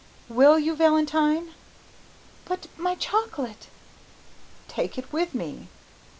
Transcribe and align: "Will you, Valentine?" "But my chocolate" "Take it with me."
"Will 0.29 0.57
you, 0.57 0.75
Valentine?" 0.75 1.53
"But 2.45 2.65
my 2.75 2.95
chocolate" 2.95 3.67
"Take 4.67 4.97
it 4.97 5.13
with 5.13 5.35
me." 5.35 5.67